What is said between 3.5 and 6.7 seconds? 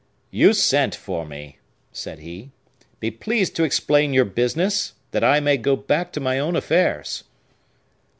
to explain your business, that I may go back to my own